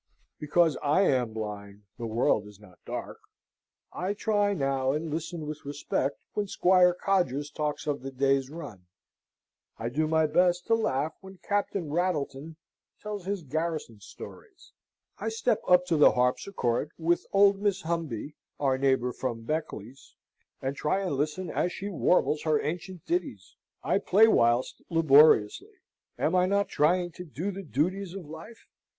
Because 0.39 0.77
I 0.77 1.01
am 1.01 1.31
blind 1.33 1.83
the 1.99 2.07
world 2.07 2.47
is 2.47 2.59
not 2.59 2.79
dark. 2.87 3.19
I 3.93 4.15
try 4.15 4.55
now 4.55 4.93
and 4.93 5.11
listen 5.11 5.45
with 5.45 5.63
respect 5.63 6.19
when 6.33 6.47
Squire 6.47 6.95
Codgers 6.95 7.51
talks 7.51 7.85
of 7.85 8.01
the 8.01 8.09
day's 8.09 8.49
run. 8.49 8.87
I 9.77 9.89
do 9.89 10.07
my 10.07 10.25
best 10.25 10.65
to 10.65 10.73
laugh 10.73 11.13
when 11.21 11.37
Captain 11.47 11.91
Rattleton 11.93 12.55
tells 12.99 13.25
his 13.27 13.43
garrison 13.43 13.99
stories. 13.99 14.71
I 15.19 15.29
step 15.29 15.61
up 15.67 15.85
to 15.85 15.97
the 15.97 16.13
harpsichord 16.13 16.89
with 16.97 17.27
old 17.31 17.59
Miss 17.61 17.83
Humby 17.83 18.33
(our 18.59 18.79
neighbour 18.79 19.13
from 19.13 19.43
Beccles) 19.45 20.15
and 20.63 20.75
try 20.75 21.01
and 21.01 21.11
listen 21.15 21.51
as 21.51 21.71
she 21.71 21.89
warbles 21.89 22.41
her 22.41 22.59
ancient 22.59 23.05
ditties. 23.05 23.55
I 23.83 23.99
play 23.99 24.27
whist 24.27 24.81
laboriously. 24.89 25.75
Am 26.17 26.33
I 26.35 26.47
not 26.47 26.69
trying 26.69 27.11
to 27.11 27.23
do 27.23 27.51
the 27.51 27.61
duties 27.61 28.15
of 28.15 28.25
life? 28.25 28.65